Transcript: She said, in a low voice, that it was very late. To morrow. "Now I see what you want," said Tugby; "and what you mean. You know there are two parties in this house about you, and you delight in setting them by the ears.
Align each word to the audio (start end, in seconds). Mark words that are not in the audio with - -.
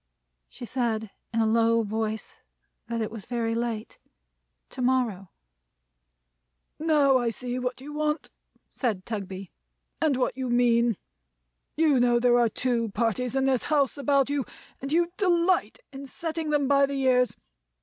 She 0.49 0.65
said, 0.65 1.11
in 1.31 1.41
a 1.41 1.45
low 1.45 1.83
voice, 1.83 2.33
that 2.87 3.01
it 3.01 3.11
was 3.11 3.27
very 3.27 3.53
late. 3.53 3.99
To 4.71 4.81
morrow. 4.81 5.29
"Now 6.79 7.19
I 7.19 7.29
see 7.29 7.59
what 7.59 7.79
you 7.79 7.93
want," 7.93 8.31
said 8.73 9.05
Tugby; 9.05 9.51
"and 10.01 10.17
what 10.17 10.35
you 10.35 10.49
mean. 10.49 10.97
You 11.77 11.99
know 11.99 12.19
there 12.19 12.39
are 12.39 12.49
two 12.49 12.89
parties 12.89 13.35
in 13.35 13.45
this 13.45 13.65
house 13.65 13.95
about 13.95 14.27
you, 14.31 14.43
and 14.81 14.91
you 14.91 15.11
delight 15.17 15.77
in 15.93 16.07
setting 16.07 16.49
them 16.49 16.67
by 16.67 16.87
the 16.87 16.99
ears. 16.99 17.35